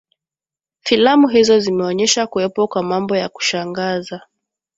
[0.79, 4.21] filamu hizo zimeonyesha kuwepo kwa mambo ya kushangaza